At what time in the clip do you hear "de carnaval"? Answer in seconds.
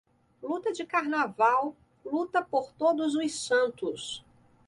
0.73-1.75